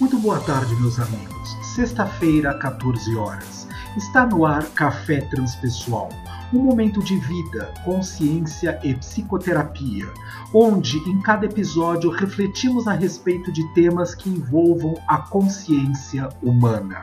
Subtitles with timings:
[0.00, 1.56] Muito boa tarde, meus amigos.
[1.74, 3.66] Sexta-feira, 14 horas.
[3.96, 6.08] Está no ar Café Transpessoal,
[6.52, 10.06] um momento de vida, consciência e psicoterapia,
[10.54, 17.02] onde em cada episódio refletimos a respeito de temas que envolvam a consciência humana.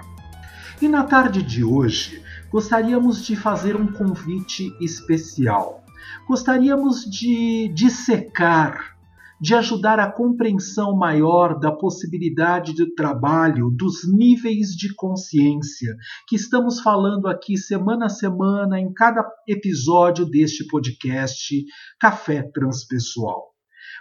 [0.81, 5.83] E na tarde de hoje, gostaríamos de fazer um convite especial.
[6.29, 8.94] Gostaríamos de dissecar
[9.39, 15.95] de ajudar a compreensão maior da possibilidade de trabalho, dos níveis de consciência
[16.27, 21.65] que estamos falando aqui semana a semana em cada episódio deste podcast
[21.99, 23.55] Café Transpessoal.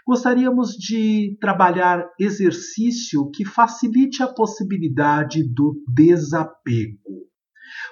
[0.07, 7.25] Gostaríamos de trabalhar exercício que facilite a possibilidade do desapego.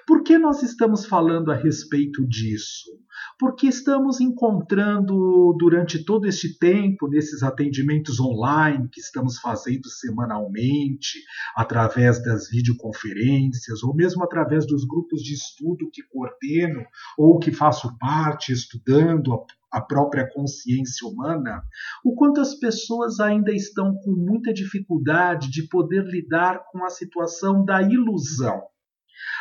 [0.07, 3.02] Por que nós estamos falando a respeito disso?
[3.43, 11.19] Porque estamos encontrando durante todo este tempo, nesses atendimentos online que estamos fazendo semanalmente,
[11.57, 16.85] através das videoconferências, ou mesmo através dos grupos de estudo que coordeno
[17.19, 21.65] ou que faço parte, estudando a, própria consciência humana,
[22.05, 27.65] o quanto as pessoas ainda estão com muita dificuldade de poder lidar com a situação
[27.65, 28.63] da ilusão.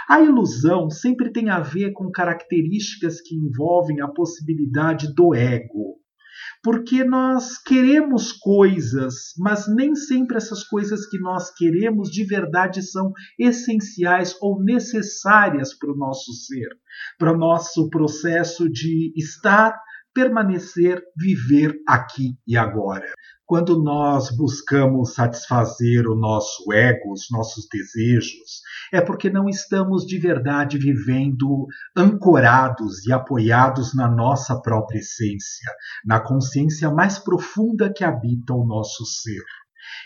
[0.10, 6.00] A ilusão sempre tem a ver com características que envolvem a possibilidade do ego.
[6.64, 13.12] Porque nós queremos coisas, mas nem sempre essas coisas que nós queremos de verdade são
[13.40, 16.70] essenciais ou necessárias para o nosso ser,
[17.18, 19.76] para o nosso processo de estar,
[20.14, 23.12] permanecer, viver aqui e agora
[23.52, 28.62] quando nós buscamos satisfazer o nosso ego, os nossos desejos,
[28.94, 35.70] é porque não estamos de verdade vivendo ancorados e apoiados na nossa própria essência,
[36.06, 39.44] na consciência mais profunda que habita o nosso ser.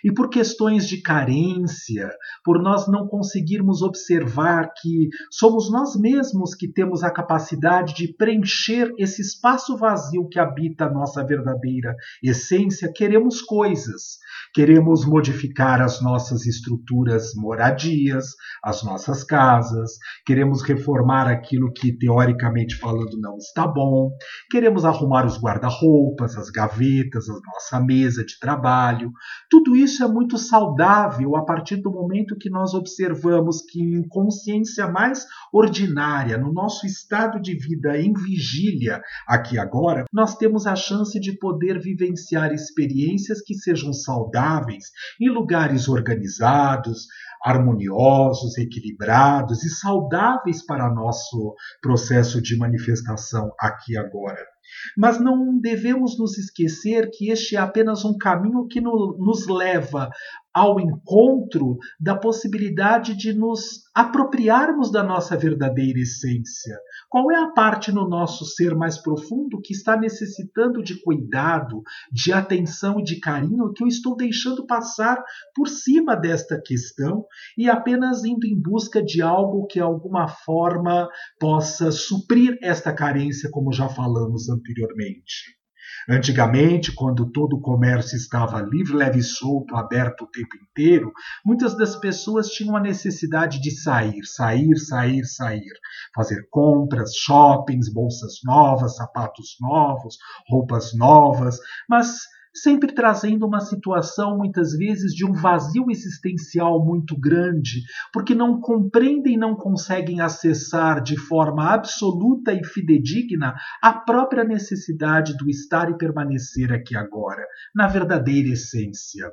[0.04, 2.10] E por questões de carência,
[2.44, 8.92] por nós não conseguirmos observar que somos nós mesmos que temos a capacidade de preencher
[8.98, 14.18] esse espaço vazio que habita a nossa verdadeira essência, queremos coisas.
[14.54, 18.28] Queremos modificar as nossas estruturas moradias,
[18.64, 19.92] as nossas casas,
[20.26, 24.12] queremos reformar aquilo que, teoricamente falando, não está bom,
[24.50, 29.12] queremos arrumar os guarda-roupas, as gavetas, a nossa mesa de trabalho.
[29.50, 34.88] Tudo isso é muito saudável a partir do momento que nós observamos que, em consciência
[34.88, 41.20] mais ordinária, no nosso estado de vida em vigília, aqui agora, nós temos a chance
[41.20, 44.86] de poder vivenciar experiências que sejam saudáveis
[45.20, 47.08] em lugares organizados,
[47.44, 54.55] harmoniosos, equilibrados e saudáveis para nosso processo de manifestação aqui agora.
[54.98, 60.10] Mas não devemos nos esquecer que este é apenas um caminho que nos leva
[60.56, 66.80] ao encontro da possibilidade de nos apropriarmos da nossa verdadeira essência.
[67.10, 72.32] Qual é a parte no nosso ser mais profundo que está necessitando de cuidado, de
[72.32, 75.22] atenção e de carinho que eu estou deixando passar
[75.54, 77.26] por cima desta questão
[77.58, 83.50] e apenas indo em busca de algo que, de alguma forma, possa suprir esta carência,
[83.52, 85.65] como já falamos anteriormente?
[86.08, 91.12] Antigamente, quando todo o comércio estava livre, leve e solto, aberto o tempo inteiro,
[91.44, 95.74] muitas das pessoas tinham a necessidade de sair, sair, sair, sair,
[96.14, 101.58] fazer compras, shoppings, bolsas novas, sapatos novos, roupas novas,
[101.90, 107.84] mas sempre trazendo uma situação, muitas vezes, de um vazio existencial muito grande,
[108.14, 115.36] porque não compreendem e não conseguem acessar de forma absoluta e fidedigna a própria necessidade
[115.38, 119.32] do estar e permanecer aqui agora, na verdadeira essência.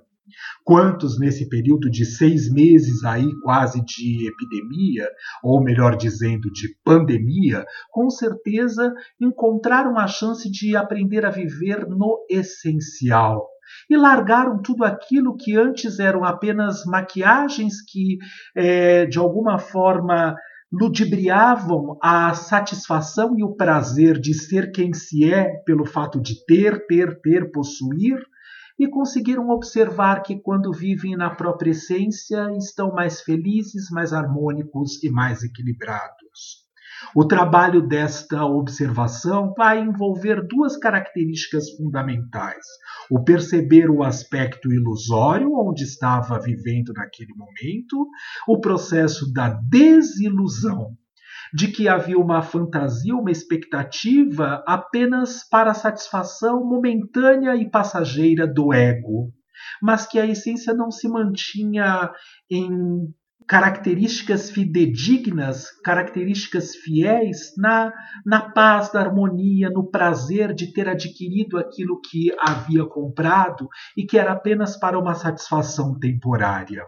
[0.64, 5.08] Quantos nesse período de seis meses aí quase de epidemia,
[5.42, 12.24] ou melhor dizendo, de pandemia, com certeza encontraram a chance de aprender a viver no
[12.30, 13.48] essencial,
[13.88, 18.18] e largaram tudo aquilo que antes eram apenas maquiagens que,
[18.54, 20.36] é, de alguma forma,
[20.72, 26.86] ludibriavam a satisfação e o prazer de ser quem se é pelo fato de ter,
[26.86, 28.18] ter, ter, possuir,
[28.78, 35.10] e conseguiram observar que, quando vivem na própria essência, estão mais felizes, mais harmônicos e
[35.10, 36.62] mais equilibrados.
[37.14, 42.64] O trabalho desta observação vai envolver duas características fundamentais:
[43.10, 48.08] o perceber o aspecto ilusório onde estava vivendo naquele momento,
[48.46, 50.96] o processo da desilusão,
[51.52, 58.72] de que havia uma fantasia, uma expectativa apenas para a satisfação momentânea e passageira do
[58.72, 59.32] ego.
[59.80, 62.10] mas que a essência não se mantinha
[62.50, 63.12] em
[63.46, 67.92] características fidedignas, características fiéis na,
[68.24, 74.18] na paz, na harmonia, no prazer de ter adquirido aquilo que havia comprado e que
[74.18, 76.84] era apenas para uma satisfação temporária.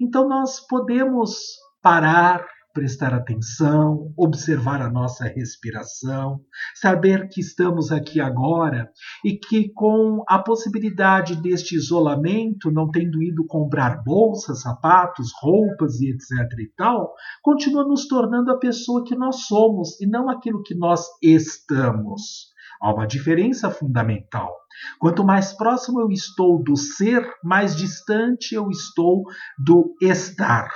[0.00, 1.38] Então nós podemos
[1.82, 2.44] parar,
[2.78, 6.38] prestar atenção, observar a nossa respiração,
[6.76, 8.88] saber que estamos aqui agora
[9.24, 16.08] e que, com a possibilidade deste isolamento, não tendo ido comprar bolsas, sapatos, roupas e
[16.10, 16.30] etc.
[16.60, 21.04] e tal, continua nos tornando a pessoa que nós somos e não aquilo que nós
[21.20, 22.52] estamos.
[22.80, 24.54] Há uma diferença fundamental.
[25.00, 29.24] Quanto mais próximo eu estou do ser, mais distante eu estou
[29.58, 30.68] do estar.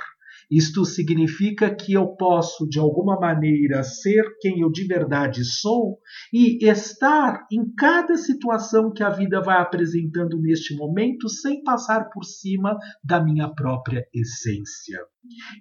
[0.55, 5.97] Isto significa que eu posso, de alguma maneira, ser quem eu de verdade sou
[6.31, 12.23] e estar em cada situação que a vida vai apresentando neste momento sem passar por
[12.23, 14.99] cima da minha própria essência.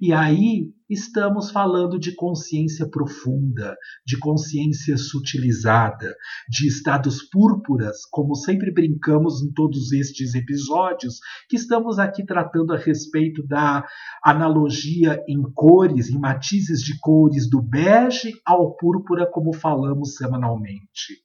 [0.01, 6.15] E aí estamos falando de consciência profunda, de consciência sutilizada,
[6.49, 12.77] de estados púrpuras, como sempre brincamos em todos estes episódios, que estamos aqui tratando a
[12.77, 13.87] respeito da
[14.25, 14.82] analogia
[15.29, 21.23] em cores, em matizes de cores, do bege ao púrpura, como falamos semanalmente.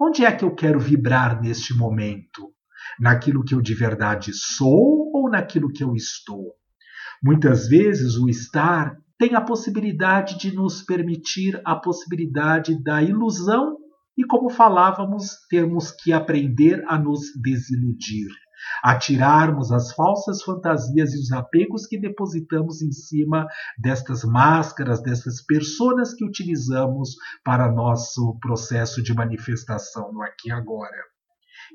[0.00, 2.52] Onde é que eu quero vibrar neste momento?
[3.00, 6.54] Naquilo que eu de verdade sou ou naquilo que eu estou?
[7.22, 13.76] Muitas vezes o estar tem a possibilidade de nos permitir a possibilidade da ilusão
[14.16, 18.28] e, como falávamos, temos que aprender a nos desiludir,
[18.82, 23.46] a tirarmos as falsas fantasias e os apegos que depositamos em cima
[23.78, 30.96] destas máscaras, dessas personas que utilizamos para nosso processo de manifestação no aqui e agora.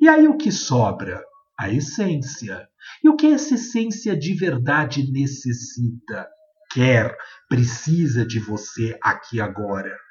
[0.02, 1.24] E aí o que sobra?
[1.58, 2.68] A essência.
[3.04, 6.28] E o que essa essência de verdade necessita,
[6.72, 7.16] quer,
[7.48, 10.03] precisa de você aqui agora?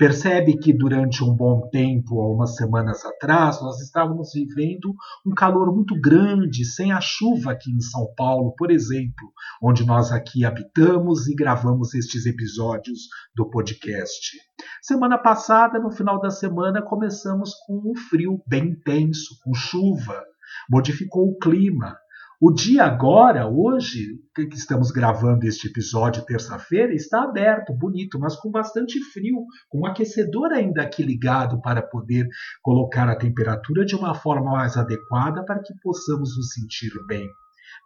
[0.00, 4.94] Percebe que durante um bom tempo, há umas semanas atrás, nós estávamos vivendo
[5.26, 9.30] um calor muito grande, sem a chuva aqui em São Paulo, por exemplo,
[9.62, 14.38] onde nós aqui habitamos e gravamos estes episódios do podcast.
[14.80, 20.24] Semana passada, no final da semana, começamos com um frio bem intenso, com chuva
[20.68, 21.96] modificou o clima.
[22.42, 28.50] O dia agora, hoje, que estamos gravando este episódio terça-feira, está aberto, bonito, mas com
[28.50, 32.26] bastante frio, com um aquecedor ainda aqui ligado para poder
[32.62, 37.28] colocar a temperatura de uma forma mais adequada para que possamos nos sentir bem.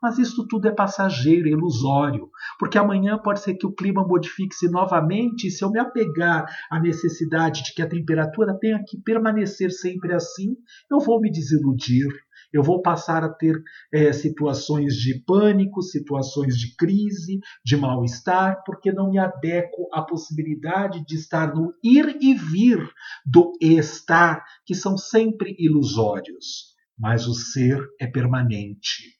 [0.00, 4.70] Mas isto tudo é passageiro, é ilusório, porque amanhã pode ser que o clima modifique-se
[4.70, 9.72] novamente e se eu me apegar à necessidade de que a temperatura tenha que permanecer
[9.72, 10.54] sempre assim,
[10.88, 12.06] eu vou me desiludir,
[12.54, 13.60] eu vou passar a ter
[13.92, 21.04] é, situações de pânico, situações de crise, de mal-estar, porque não me adequo à possibilidade
[21.04, 22.78] de estar no ir e vir
[23.26, 26.72] do estar, que são sempre ilusórios.
[26.96, 29.18] Mas o ser é permanente.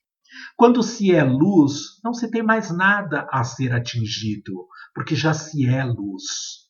[0.57, 5.67] Quando se é luz, não se tem mais nada a ser atingido, porque já se
[5.67, 6.64] é luz.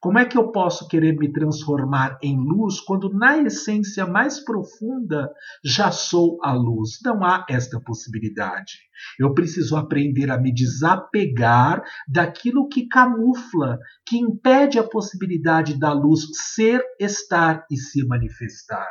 [0.00, 5.30] Como é que eu posso querer me transformar em luz quando, na essência mais profunda,
[5.64, 6.98] já sou a luz?
[7.04, 8.74] Não há esta possibilidade.
[9.18, 16.26] Eu preciso aprender a me desapegar daquilo que camufla, que impede a possibilidade da luz
[16.54, 18.88] ser, estar e se manifestar.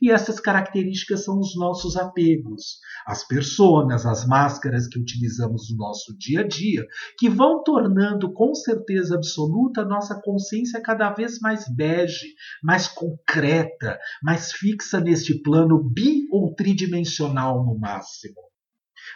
[0.00, 6.16] E essas características são os nossos apegos, as personas, as máscaras que utilizamos no nosso
[6.16, 6.86] dia a dia,
[7.18, 13.98] que vão tornando com certeza absoluta a nossa consciência cada vez mais bege, mais concreta,
[14.22, 18.47] mais fixa neste plano bi ou tridimensional no máximo.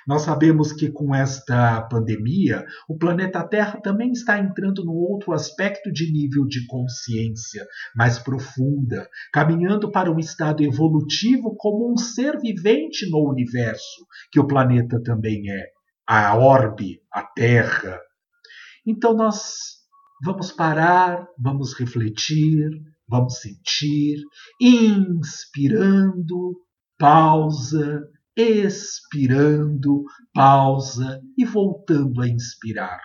[0.06, 5.92] Nós sabemos que com esta pandemia, o planeta Terra também está entrando num outro aspecto
[5.92, 13.08] de nível de consciência mais profunda, caminhando para um estado evolutivo como um ser vivente
[13.10, 15.66] no universo, que o planeta também é,
[16.06, 17.98] a orbe, a Terra.
[18.86, 19.82] Então nós
[20.22, 22.70] vamos parar, vamos refletir,
[23.08, 24.22] vamos sentir,
[24.60, 26.56] inspirando,
[26.98, 28.02] pausa,
[28.36, 33.00] expirando, pausa e voltando a inspirar.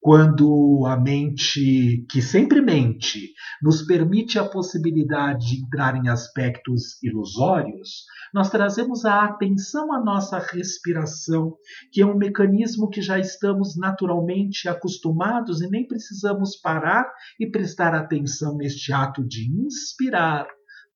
[0.00, 8.04] Quando a mente, que sempre mente, nos permite a possibilidade de entrar em aspectos ilusórios,
[8.32, 11.56] nós trazemos a atenção à nossa respiração,
[11.90, 17.94] que é um mecanismo que já estamos naturalmente acostumados e nem precisamos parar e prestar
[17.94, 20.46] atenção neste ato de inspirar,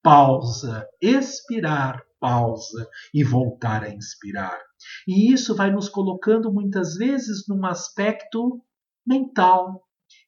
[0.03, 4.59] pausa, expirar, pausa e voltar a inspirar.
[5.09, 8.63] E isso vai nos colocando muitas vezes num aspecto
[9.07, 9.83] mental.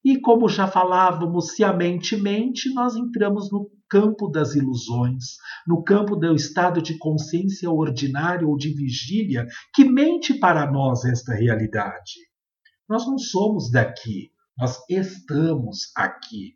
[0.05, 5.85] E como já falávamos, se a mente mente, nós entramos no campo das ilusões, no
[5.85, 12.15] campo do estado de consciência ordinário ou de vigília que mente para nós esta realidade.
[12.89, 16.55] Nós não somos daqui, nós estamos aqui.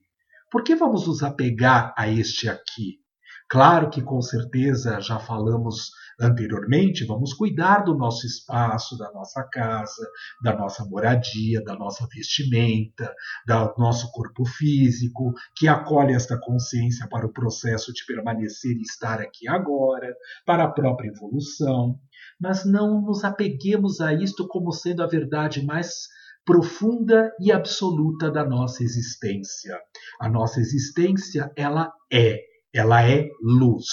[0.51, 3.01] Por que vamos nos apegar a este aqui?
[3.49, 10.11] Claro que com certeza já falamos anteriormente, vamos cuidar do nosso espaço, da nossa casa,
[10.43, 13.15] da nossa moradia, da nossa vestimenta,
[13.47, 19.21] do nosso corpo físico, que acolhe esta consciência para o processo de permanecer e estar
[19.21, 20.13] aqui agora,
[20.45, 22.01] para a própria evolução.
[22.41, 26.09] Mas não nos apeguemos a isto como sendo a verdade mais
[26.45, 29.79] profunda e absoluta da nossa existência.
[30.21, 32.41] A nossa existência, ela é,
[32.79, 33.87] ela é luz.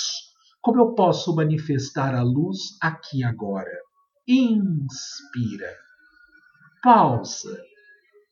[0.61, 3.71] Como eu posso manifestar a luz aqui agora?
[4.27, 5.73] Inspira.
[6.81, 7.61] Pausa.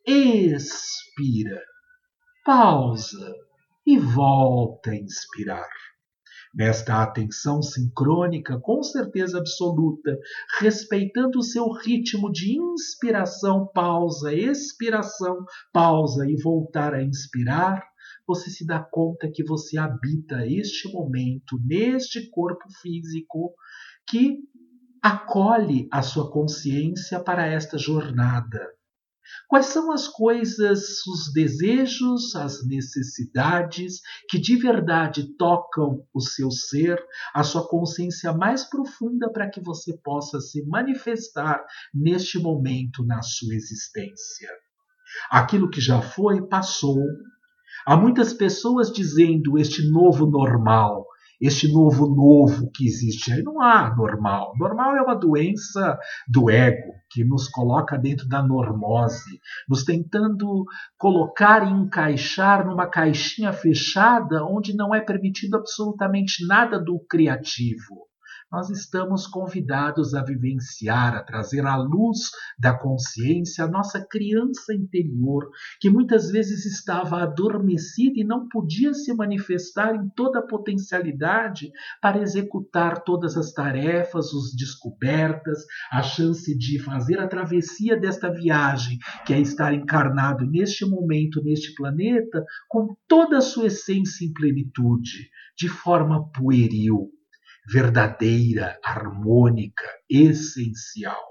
[0.06, 1.62] Expira.
[2.46, 3.36] Pausa
[3.86, 5.70] e volta a inspirar
[6.54, 10.18] nesta atenção sincrônica, com certeza absoluta,
[10.60, 15.38] respeitando o seu ritmo de inspiração, pausa, expiração,
[15.72, 17.82] pausa e voltar a inspirar,
[18.36, 23.54] você se dá conta que você habita este momento, neste corpo físico
[24.08, 24.40] que
[25.02, 28.60] acolhe a sua consciência para esta jornada
[29.48, 37.02] Quais são as coisas, os desejos, as necessidades que de verdade tocam o seu ser,
[37.34, 43.54] a sua consciência mais profunda para que você possa se manifestar neste momento na sua
[43.54, 44.50] existência?
[45.30, 46.98] Aquilo que já foi, passou.
[47.86, 51.06] Há muitas pessoas dizendo este novo normal,
[51.42, 53.32] este novo novo que existe.
[53.32, 54.54] Aí não há normal.
[54.60, 55.98] Normal é uma doença
[56.28, 60.64] do ego que nos coloca dentro da normose, nos tentando
[60.98, 68.11] colocar e encaixar numa caixinha fechada onde não é permitido absolutamente nada do criativo
[68.52, 75.50] nós estamos convidados a vivenciar, a trazer à luz da consciência a nossa criança interior,
[75.80, 82.22] que muitas vezes estava adormecida e não podia se manifestar em toda a potencialidade para
[82.22, 89.34] executar todas as tarefas, as descobertas, a chance de fazer a travessia desta viagem, que
[89.34, 95.70] é estar encarnado neste momento, neste planeta, com toda a sua essência em plenitude, de
[95.70, 97.12] forma pueril
[97.72, 101.22] verdadeira, harmônica, essencial.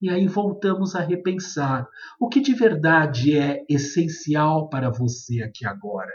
[0.00, 1.86] E aí voltamos a repensar
[2.18, 6.12] o que de verdade é essencial para você aqui agora.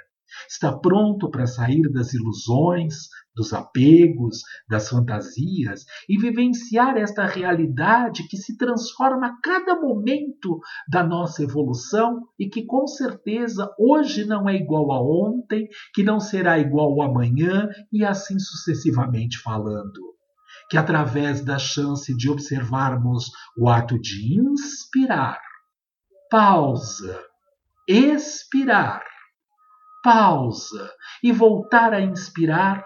[0.48, 8.38] Está pronto para sair das ilusões, dos apegos, das fantasias e vivenciar esta realidade que
[8.38, 14.56] se transforma a cada momento da nossa evolução e que com certeza hoje não é
[14.56, 20.15] igual a ontem, que não será igual amanhã e assim sucessivamente falando.
[20.70, 25.39] Que através da chance de observarmos o ato de inspirar,
[26.30, 27.22] pausa,
[27.88, 29.04] expirar,
[30.04, 30.92] pausa
[31.24, 32.86] e voltar a inspirar,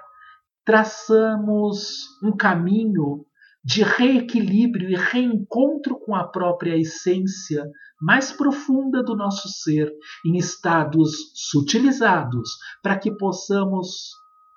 [0.69, 3.25] traçamos um caminho
[3.63, 7.65] de reequilíbrio e reencontro com a própria essência
[7.99, 9.91] mais profunda do nosso ser,
[10.23, 12.51] em estados sutilizados,
[12.83, 14.11] para que possamos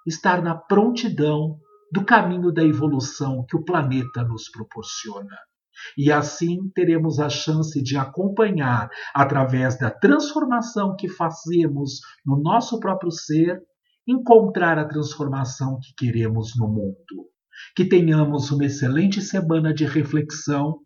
[0.07, 1.57] estar na prontidão
[1.91, 5.39] do caminho da evolução que o planeta nos proporciona.
[5.97, 13.11] E assim teremos a chance de acompanhar, através da transformação que fazemos no nosso próprio
[13.11, 13.63] ser,
[14.07, 17.29] encontrar a transformação que queremos no mundo.
[17.77, 20.79] Que tenhamos uma excelente semana de reflexão.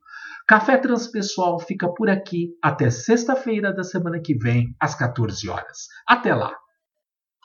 [0.46, 5.88] Café Transpessoal fica por aqui até sexta-feira da semana que vem, às 14 horas.
[6.06, 6.52] Até lá!